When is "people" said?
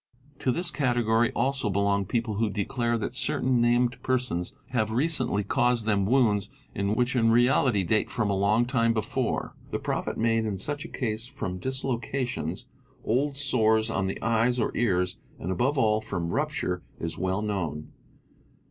2.07-2.37